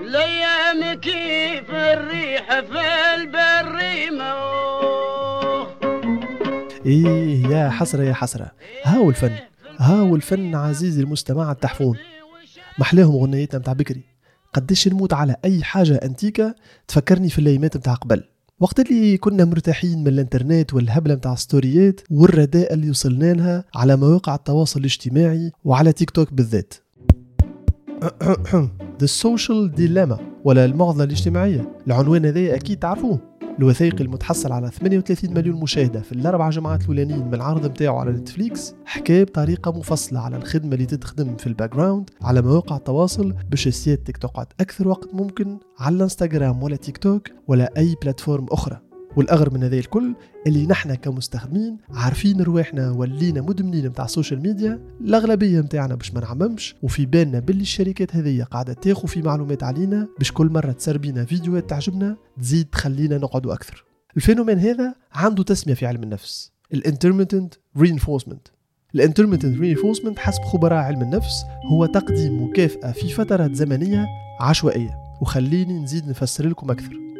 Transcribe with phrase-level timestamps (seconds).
[0.00, 2.82] الأيام كيف الريح في
[3.14, 4.34] البريمة
[6.86, 8.50] إيه يا حسرة يا حسرة.
[8.84, 9.36] هاو الفن
[9.78, 11.98] هاو الفن عزيزي المستمع التحفون.
[12.78, 14.02] محلاهم غنيتنا متاع بكري.
[14.52, 16.54] قديش نموت على أي حاجة انتيكة
[16.88, 18.24] تفكرني في الايامات متاع قبل.
[18.60, 24.34] وقت اللي كنا مرتاحين من الانترنت والهبلة متاع ستوريات والرداء اللي وصلنا لها على مواقع
[24.34, 26.74] التواصل الاجتماعي وعلى تيك توك بالذات.
[29.02, 31.72] The Social Dilemma ولا المعضلة الاجتماعية.
[31.86, 33.18] العنوان هذا أكيد تعرفوه.
[33.58, 38.74] الوثائقي المتحصل على 38 مليون مشاهدة في الأربع جمعات الأولانيين من العرض متاعه على نتفليكس
[38.84, 44.16] حكى بطريقة مفصلة على الخدمة اللي تتخدم في ال background على مواقع التواصل باش سيادتك
[44.16, 48.93] تقعد أكثر وقت ممكن على الانستغرام ولا تيك توك ولا أي plateforme أخرى.
[49.16, 50.14] والأغرب من هذا الكل
[50.46, 56.20] اللي نحن كمستخدمين عارفين رواحنا ولينا مدمنين متاع ال social media الأغلبية متاعنا باش ما
[56.20, 61.24] نعممش وفي بالنا باللي الشركات هذه قاعدة تاخذ في معلومات علينا باش كل مرة تسربينا
[61.24, 63.84] فيديوهات تعجبنا تزيد تخلينا نقعدوا أكثر.
[64.16, 68.50] ال phénomène هذا عنده تسمية في علم النفس ال intermittent reinforcement.
[68.94, 74.06] ال intermittent reinforcement حسب خبراء علم النفس هو تقديم مكافأة في فترات زمنية
[74.40, 77.13] عشوائية وخليني نزيد نفسر لكم أكثر.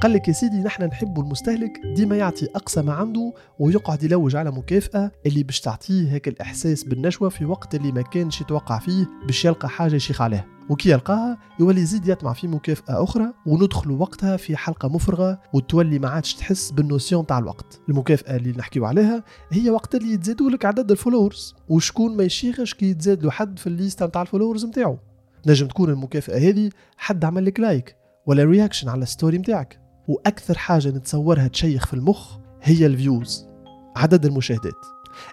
[0.00, 4.50] قال لك يا سيدي نحن نحب المستهلك ديما يعطي أقصى ما عنده ويقعد يلوج على
[4.50, 9.44] مكافأة اللي باش تعطيه هيك الإحساس بالنشوة في وقت اللي ما كانش يتوقع فيه باش
[9.44, 10.46] يلقى حاجة يشيخ عليها.
[10.68, 16.08] وكي يلقاها يولي يزيد يطمع في مكافأة أخرى وندخلوا وقتها في حلقة مفرغة وتولي ما
[16.08, 17.80] عادش تحس بال notion تاع الوقت.
[17.88, 21.54] المكافأة اللي نحكيو عليها هي وقت اللي يتزادوا لك عدد ال followers.
[21.68, 24.98] وشكون ما يشيخش كي يتزاد له حد في الليستا نتاع ال followers نتاعو.
[25.46, 29.79] نجم تكون المكافأة هذه حد عمل لك like ولا reaction على ال story نتاعك.
[30.10, 33.48] وأكثر حاجة نتصورها تشيخ في المخ هي ال views
[33.96, 34.86] عدد المشاهدات.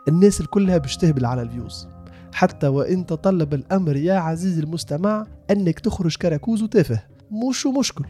[0.08, 1.88] الناس الكلها باش تهبل على ال views.
[2.34, 7.04] حتى وإن تطلب الأمر يا عزيزي المستمع أنك تخرج كراكوز وتافه.
[7.32, 8.06] مش مشكل.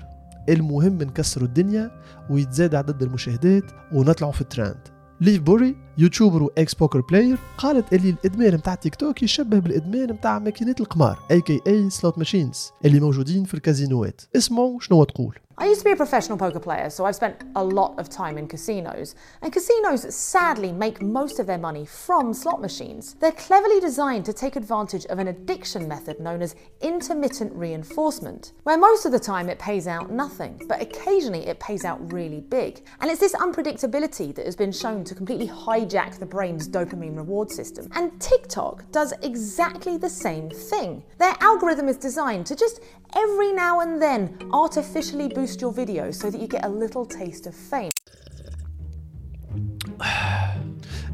[0.49, 1.91] المهم نكسروا الدنيا
[2.29, 4.87] ويتزاد عدد المشاهدات ونطلعوا في الترند.
[5.21, 10.39] ليف بوري يوتيوبر واكس بوكر بلاير قالت اللي الادمان متاع تيك توك يشبه بالادمان متاع
[10.39, 15.65] ماكينات القمار اي كي اي سلوت ماشينز اللي موجودين في الكازينوات اسمعوا شنو تقول I
[15.65, 18.47] used to be a professional poker player, so I've spent a lot of time in
[18.47, 19.15] casinos.
[19.41, 23.15] And casinos sadly make most of their money from slot machines.
[23.15, 28.77] They're cleverly designed to take advantage of an addiction method known as intermittent reinforcement, where
[28.77, 32.85] most of the time it pays out nothing, but occasionally it pays out really big.
[33.01, 35.47] And it's this unpredictability that has been shown to completely
[35.87, 37.87] hijack the brain's dopamine reward system.
[37.95, 41.03] And TikTok does exactly the same thing.
[41.17, 42.81] Their algorithm is designed to just
[43.15, 44.21] every now and then
[44.51, 47.91] artificially boost your video so that you get a little taste of fame.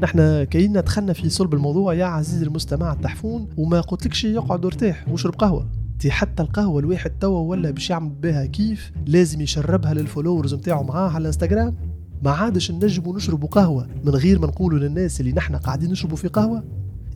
[0.01, 5.35] نحن كأننا دخلنا في صلب الموضوع يا عزيزي المستمع التحفون وما قلتلكش اقعد وارتاح واشرب
[5.35, 5.67] قهوه
[5.99, 10.83] تي حتى القهوه الواحد توا ولا باش يعمل بها كيف لازم يشربها لل followers نتاعو
[10.83, 11.75] معاه على الانستغرام
[12.23, 16.27] ما عادش نجموا نشربوا قهوة من غير ما نقولوا للناس اللي نحن قاعدين نشربوا في
[16.27, 16.63] قهوة؟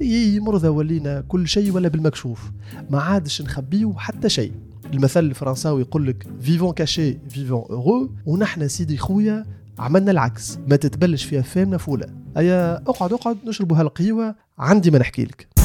[0.02, 2.52] إي مرضى ولينا كل شيء ولا بالمكشوف.
[2.90, 4.52] ما عادش نخبيو حتى شيء.
[4.94, 9.46] المثل الفرنساوي يقول لك vivons cachés vivons heureux ونحن سيدي خويا
[9.80, 10.60] عملنا العكس.
[10.68, 12.08] ما تتبلش في فامنا فوله
[12.38, 15.57] أيا أقعد أقعد نشربوا هالقهوة عندي ما نحكي لك.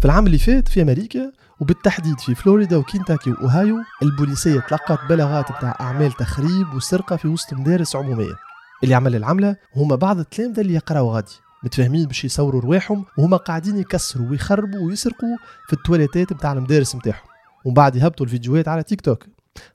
[0.00, 5.76] في العام اللي فات في أمريكا وبالتحديد في فلوريدا وكينتاكي وأوهايو البوليسية تلقت بلاغات بتاع
[5.80, 8.34] أعمال تخريب وسرقة في وسط مدارس عمومية.
[8.84, 11.32] اللي عمل العملة هما بعض التلامذه اللي يقراوا غادي.
[11.64, 17.28] متفاهمين باش يصوروا رواحهم وهما قاعدين يكسروا ويخربوا ويسرقوا في التواليتات بتاع المدارس نتاعهم
[17.64, 19.24] ومن بعد يهبطوا الفيديوهات على تيك توك.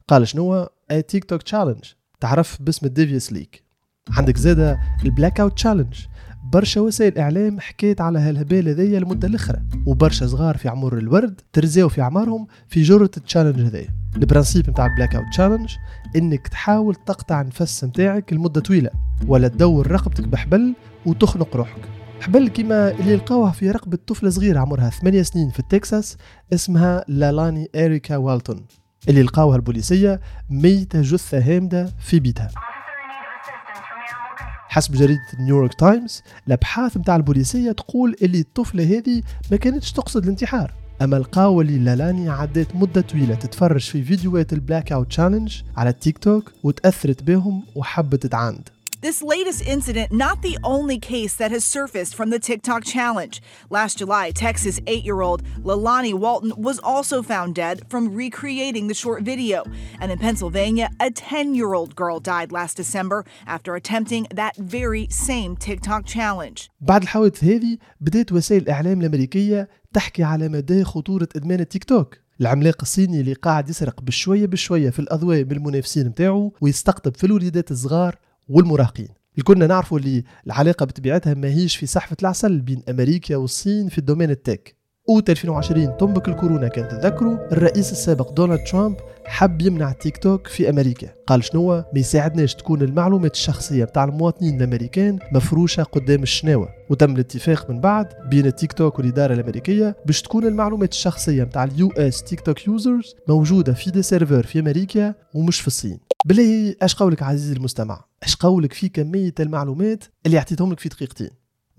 [0.07, 0.67] قال شنو
[1.07, 1.83] تيك توك challenge
[2.19, 3.63] تعرف باسم ال Devious Lick
[4.11, 6.05] عندك زاده ال blackout challenge
[6.53, 9.61] برشا وسائل إعلام حكيت على هالهبال هذيا المدة الأخرى.
[9.85, 14.69] وبرشا صغار في عمر الورد ترزاو في أعمارهم في جرة ال challenge هذايا ال principe
[14.69, 15.75] نتاع ال blackout challenge
[16.15, 18.89] إنك تحاول تقطع النفس نتاعك لمدة طويلة
[19.27, 20.73] ولا تدور رقبتك بحبل
[21.05, 21.81] وتخنق روحك.
[22.21, 26.17] حبل كيما اللي لقاوها في رقبة طفلة صغيرة عمرها 8 سنين في تكساس
[26.53, 28.65] اسمها لالاني إريكا والتون.
[29.09, 30.19] اللي لقاوها البوليسية
[30.49, 32.49] ميتة جثة هامدة في بيتها.
[34.75, 40.73] حسب جريدة نيويورك تايمز الأبحاث متاع البوليسية تقول إللي الطفلة هذه ما كانتش تقصد الانتحار.
[41.01, 46.17] أما لقاو اللي لالاني عدت مدة طويلة تتفرج في فيديوهات ال Blackout Challenge على التيك
[46.17, 48.69] توك وتأثرت بهم وحبت تعاند
[49.04, 53.40] This latest incident, not the only case that has surfaced from the TikTok challenge.
[53.70, 58.94] Last July, Texas eight year old Lalani Walton was also found dead from recreating the
[58.94, 59.64] short video.
[60.00, 65.06] And in Pennsylvania, a 10 year old girl died last December after attempting that very
[65.10, 66.68] same TikTok challenge.
[66.80, 72.76] بعد الحوادث هذه بدأت وسائل الإعلام الأمريكية تحكي على مدى خطورة إدمان التيك توك العملاق
[72.82, 78.16] الصيني اللي قاعد يسرق بشوية بشوية في الأضواء من المنافسين متاعه ويستقطب في الوليدات الصغار
[78.47, 79.07] والمراهقين.
[79.37, 84.75] الكلنا نعرفوا اللي العلاقة بطبيعتها ماهيش في سحفة العسل بين أمريكا والصين في الدومين التك
[85.09, 86.67] أوت 2020 تنبك الكورونا.
[86.67, 91.07] كان تذكروا الرئيس السابق دونالد ترامب حب يمنع تيك توك في أمريكا.
[91.27, 96.69] قال شنو ما يساعدناش تكون المعلومات الشخصية بتاع المواطنين الأمريكان مفروشة قدام الشناوة.
[96.89, 101.91] وتم الاتفاق من بعد بين التيك توك والإدارة الأمريكية باش تكون المعلومات الشخصية بتاع ال
[101.91, 105.99] US TikTok users موجودة في des serveurs في أمريكا ومش في الصين.
[106.25, 111.29] بالله اش قولك عزيزي المستمع؟ اش قولك في كمية المعلومات اللي اعطيتهم لك في دقيقتين؟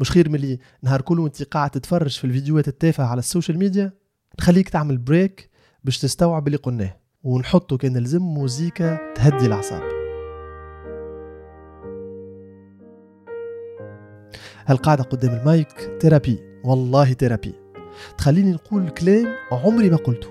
[0.00, 3.92] مش خير ملي نهار كله وانت قاعد تتفرج في الفيديوهات التافهة على ال social media
[4.40, 5.50] نخليك تعمل break
[5.84, 6.96] باش تستوعب اللي قلناه.
[7.22, 9.82] ونحطه كان لزم موزيكا تهدي الأعصاب.
[14.66, 17.54] هالقعدة قدام ال mic therapy والله therapy
[18.18, 20.28] تخليني نقول كلام عمري ما قلته.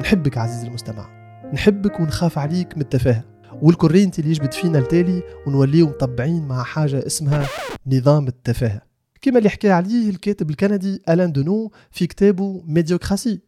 [0.00, 1.10] نحبك عزيزي المستمع.
[1.52, 3.24] نحبك ونخاف عليك من التفاهة.
[3.62, 7.46] والكورينتي اللي يجبد فينا التالي ونوليو مطبعين مع حاجة اسمها
[7.86, 8.82] نظام التفاهة.
[9.22, 13.40] كما اللي حكى عليه الكاتب الكندي ألان دونو في كتابه Médiocratie.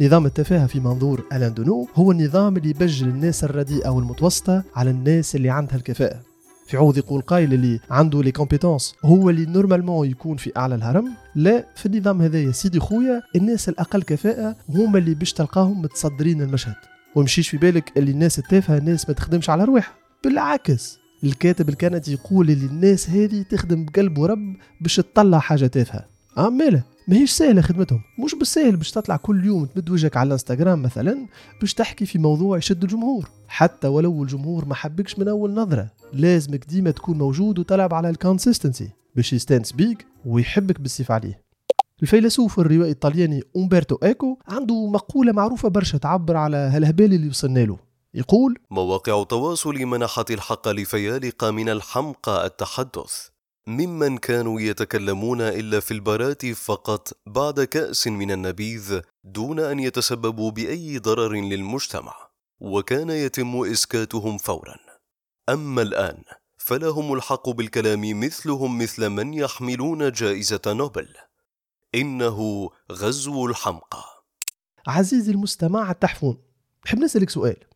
[0.00, 5.36] نظام التفاهة في منظور ألان دونو هو النظام اللي يبجل الناس الرديئة والمتوسطة على الناس
[5.36, 6.20] اللي عندها الكفاءة.
[6.66, 11.12] في عوض يقول قايل اللي عنده les compétences هو اللي normalement يكون في أعلى الهرم.
[11.34, 16.74] لا في النظام هذايا سيدي خويا الناس الأقل كفاءة هما اللي باش تلقاهم متصدرين المشهد.
[17.14, 19.94] ومشيش في بالك اللي الناس التافهة الناس ما تخدمش على روحها
[20.24, 20.99] بالعكس.
[21.24, 26.06] الكاتب الكندي يقول اللي الناس هذه تخدم بقلب ورب باش تطلع حاجة تافهة.
[26.38, 28.00] آه ماله ماهيش سهلة خدمتهم.
[28.24, 31.26] مش بالسهل باش تطلع كل يوم تمد وجهك على الانستغرام مثلا
[31.60, 33.28] باش تحكي في موضوع يشد الجمهور.
[33.48, 38.17] حتى ولو الجمهور ما حبكش من أول نظرة لازمك ديما تكون موجود وتلعب على ال
[38.17, 41.40] consistency باش يستانس بيك ويحبك بالسيف عليه.
[42.02, 47.89] الفيلسوف الروائي الطلياني أمبرتو إيكو عنده مقولة معروفة برشا تعبر على هالهبال اللي وصلنا له.
[48.14, 53.28] يقول مواقع التواصل منحت الحق لفيالق من الحمقى التحدث.
[53.66, 60.98] ممن كانوا يتكلمون إلا في البارات فقط بعد كأس من النبيذ دون أن يتسببوا بأي
[60.98, 62.14] ضرر للمجتمع
[62.60, 64.76] وكان يتم إسكاتهم فورا.
[65.48, 66.22] أما الآن
[66.56, 71.08] فلهم الحق بالكلام مثلهم مثل من يحملون جائزة نوبل.
[71.94, 74.04] إنه غزو الحمقى.
[74.86, 76.38] عزيزي المستمع التحفون
[76.86, 77.69] نحب نسألك سؤال.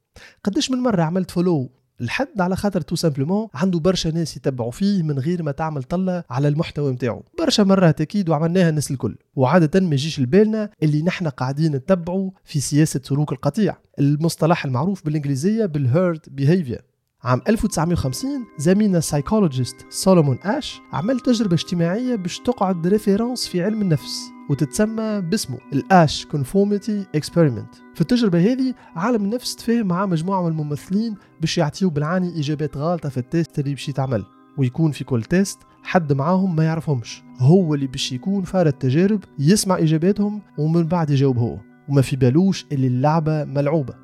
[0.45, 5.03] قديش من مرة عملت follow لحد على خاطر tout simplement عنده برشا ناس يتبعوا فيه
[5.03, 9.17] من غير ما تعمل طلة على المحتوى نتاعو برشا مرات أكيد وعملناها الناس الكل.
[9.37, 13.77] وعادة ما يجيش لبالنا اللي نحن قاعدين نتبعوا في سياسة سلوك القطيع.
[13.99, 16.83] المصطلح المعروف بالإنجليزية بال herd behavior
[17.23, 23.83] عام 1950 زميلنا ال psychologist سولومون آش عمل تجربة اجتماعية باش تقعد référence في علم
[23.83, 24.34] النفس.
[24.51, 30.49] وتتسمى باسمه ال Asch conformity experiment في التجربة هذه عالم النفس تفاهم مع مجموعة من
[30.49, 34.25] الممثلين باش يعطيو بالعاني إجابات غالطة في ال test اللي باش يتعمل.
[34.59, 37.23] ويكون في كل test حد معاهم ما يعرفهمش.
[37.39, 41.59] هو اللي باش يكون فار التجارب يسمع إجاباتهم ومن بعد يجاوب هو
[41.89, 43.95] وما في بالوش اللي اللعبة ملعوبة.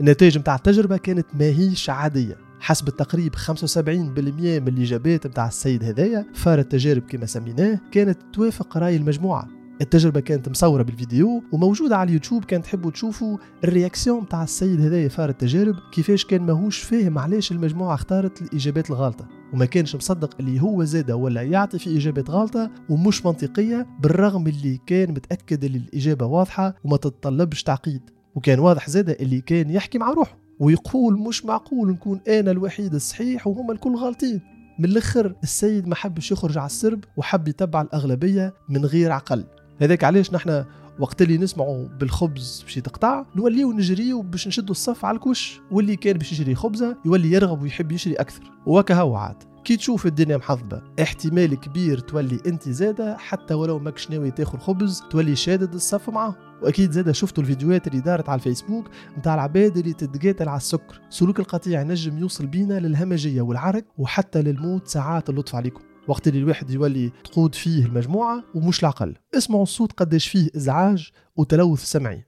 [0.00, 2.36] النتائج متاع التجربة كانت ماهيش عادية.
[2.60, 8.96] حسب التقريب 75% من الإجابات متاع السيد هذايا فار التجارب كما سميناه كانت توافق رأي
[8.96, 9.48] المجموعة.
[9.80, 15.28] التجربة كانت مصورة بالفيديو وموجودة على اليوتيوب كان تحبوا تشوفوا الرياكسيون متاع السيد هذايا فار
[15.28, 20.84] التجارب كيفاش كان ماهوش فاهم علاش المجموعة اختارت الإجابات الغالطة وما كانش مصدق اللي هو
[20.84, 26.74] زاده ولا يعطي في إجابات غالطة ومش منطقية بالرغم اللي كان متأكد اللي الإجابة واضحة
[26.84, 28.10] وما تتطلبش تعقيد.
[28.34, 33.46] وكان واضح زاده اللي كان يحكي مع روحه ويقول مش معقول نكون أنا الوحيد الصحيح
[33.46, 34.40] وهما الكل غالطين
[34.78, 39.44] من الأخر السيد ما حبش يخرج على السرب وحب يتبع الأغلبية من غير عقل.
[39.80, 40.64] هذاك علاش نحن
[40.98, 45.60] وقت اللي نسمعوا بالخبز باش يتقطع نوليو نجريو باش نشدوا الصف على الكوش.
[45.70, 48.52] واللي كان باش يشري خبزة يولي يرغب ويحب يشري أكثر.
[48.68, 49.36] هو عاد.
[49.64, 55.02] كي تشوف الدنيا محظبة احتمال كبير تولي أنت زادة حتى ولو ماكش ناوي تاخذ خبز
[55.10, 56.34] تولي شادد الصف معاه.
[56.62, 61.00] وأكيد زادة شفتوا الفيديوهات اللي دارت على الفيسبوك نتاع العباد اللي تتقاتل على السكر.
[61.10, 65.80] سلوك القطيع نجم يوصل بينا للهمجية والعرك وحتى للموت ساعات اللطف عليكم.
[66.08, 69.16] وقت اللي الواحد يولي تقود فيه المجموعة ومش العقل.
[69.36, 72.24] اسمعوا الصوت قداش فيه إزعاج وتلوث سمعي.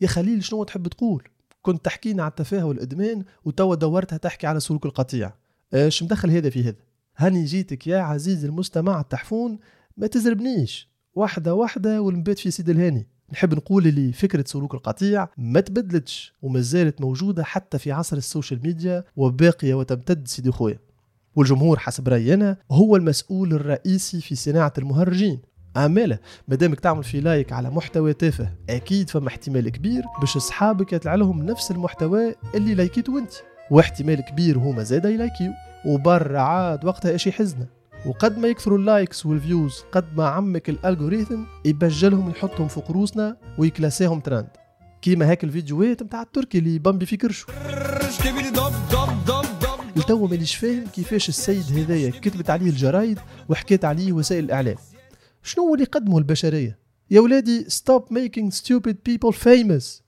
[0.00, 1.28] يا خليل شنو تحب تقول؟
[1.62, 5.32] كنت تحكينا على التفاهة والإدمان وتوا دورتها تحكي على سلوك القطيع.
[5.74, 6.76] إيش مدخل هذا في هذا؟
[7.16, 9.58] هاني جيتك يا عزيزي المستمع التحفون
[9.96, 10.88] ما تزربنيش.
[11.14, 13.08] واحدة واحدة والمبات في سيد الهاني.
[13.32, 18.22] نحب نقول اللي فكرة سلوك القطيع ما تبدلتش وما زالت موجودة حتى في عصر ال
[18.22, 20.78] social media وباقية وتمتد سيدي خويا.
[21.36, 25.38] والجمهور حسب رأيي أنا هو المسؤول الرئيسي في صناعة المهرجين.
[25.76, 26.18] عمالة
[26.48, 31.42] مادامك تعمل في like على محتوى تافه أكيد فما احتمال كبير باش أصحابك يطلع لهم
[31.42, 33.32] نفس المحتوى اللي لايكيتو أنت.
[33.70, 35.52] واحتمال كبير هما زادا يلايكيو
[35.86, 37.66] وبرا عاد وقتها إشي حزنة
[38.08, 42.90] وقد ما يكثروا ال likes وال views قد ما عمك ال algorithm يبجلهم يحطهم فوق
[42.90, 44.48] روسنا ويكلاسيهم ترند.
[45.02, 47.46] كيما هاك الفيديوهات متاع التركي اللي بامبي في كرشو
[49.96, 54.76] لتوا مانيش فاهم كيفاش السيد هذايا كتبت عليه الجرايد وحكيت عليه وسائل الإعلام.
[55.42, 56.78] شنو اللي قدمه للبشرية؟
[57.10, 60.02] يا ولادي stop making stupid people famous.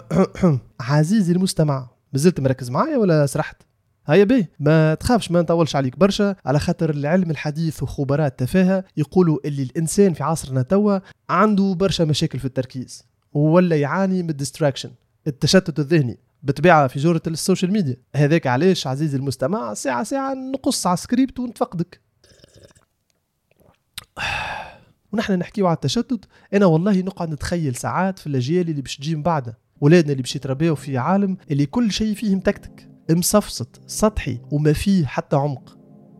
[0.80, 3.62] عزيزي المستمع مازلت مركز معايا ولا سرحت؟
[4.06, 6.36] هيا بيه ما تخافش ما نطولش عليك برشا.
[6.44, 12.38] على خاطر العلم الحديث وخبراء التفاهة يقولوا اللي الإنسان في عصرنا توا عنده برشا مشاكل
[12.38, 14.90] في التركيز ولا يعاني من ال distraction
[15.26, 17.96] التشتت الذهني بطبيعة في جرة ال social media.
[18.16, 22.00] هذاك علاش عزيزي المستمع ساعة ساعة نقص على سكريبت ونتفقدك.
[25.12, 26.24] ونحن نحكيو على التشتت.
[26.54, 30.36] أنا والله نقعد نتخيل ساعات في الأجيال اللي باش تجي من بعدنا ولادنا اللي باش
[30.36, 35.78] يتربيو في عالم اللي كل شيء فيه متكتك مصفصط سطحي وما فيه حتى عمق.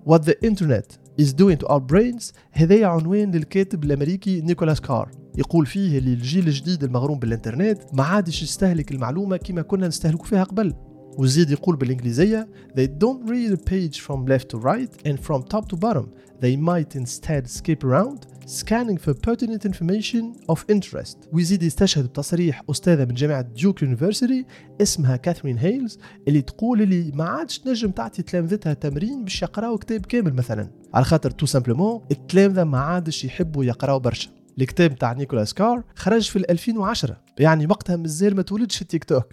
[0.09, 5.11] What the internet is doing to our brains هذا عنوان للكاتب الأمريكي نيكولاس كار.
[5.38, 10.45] يقول فيه اللي الجيل الجديد المغروم بالإنترنت ما عادش يستهلك المعلومة كما كنا نستهلكوا فيها
[10.45, 10.75] قبل.
[11.19, 15.69] وزيد يقول بالإنجليزية They don't read a page from left to right and from top
[15.69, 16.07] to bottom.
[16.41, 21.17] They might instead skip around scanning for pertinent information of interest.
[21.33, 24.47] ويزيد يستشهد بتصريح أستاذة من جامعة Duke University
[24.83, 25.99] اسمها كاثرين هيلز
[26.29, 30.71] اللي تقول اللي ما عادش تنجم تعطي تلامذتها تمرين باش يقراوا كتاب كامل مثلا.
[30.95, 34.31] على خاطر tout simplement التلامذة ما عادش يحبوا يقراوا برشا.
[34.59, 39.27] الكتاب تاع نيكولاس كار خرج في 2010 يعني وقتها مازال ما تولدش التيك توك.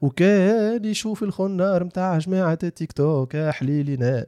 [0.00, 4.26] وكان يشوف الخنار متاع جماعة التيك توك حليلنا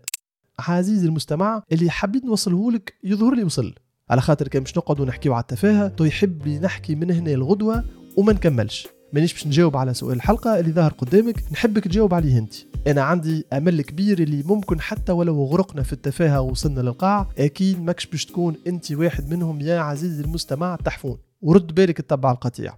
[0.59, 3.75] عزيزي المستمع اللي حبيت نوصله لك يظهر لي وصل.
[4.10, 7.84] على خاطر كان باش نقعدوا نحكيو على التفاهة تو يحب نحكي من هنا الغدوة
[8.16, 8.88] وما نكملش.
[9.12, 12.54] مانيش باش نجاوب على سؤال الحلقة اللي ظهر قدامك نحبك تجاوب عليه أنت.
[12.86, 18.06] أنا عندي أمل كبير اللي ممكن حتى ولو غرقنا في التفاهة ووصلنا للقاع أكيد ماكش
[18.06, 22.75] باش تكون أنت واحد منهم يا عزيزي المستمع التحفون ورد بالك تتبع القطيع.